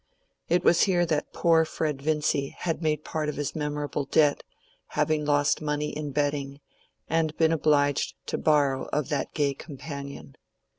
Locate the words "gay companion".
9.35-10.37